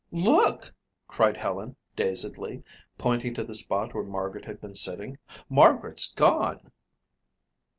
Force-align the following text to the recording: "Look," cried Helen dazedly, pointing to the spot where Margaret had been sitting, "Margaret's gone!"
"Look," 0.11 0.73
cried 1.07 1.37
Helen 1.37 1.75
dazedly, 1.95 2.63
pointing 2.97 3.35
to 3.35 3.43
the 3.43 3.53
spot 3.53 3.93
where 3.93 4.03
Margaret 4.03 4.45
had 4.45 4.59
been 4.59 4.73
sitting, 4.73 5.19
"Margaret's 5.47 6.11
gone!" 6.11 6.71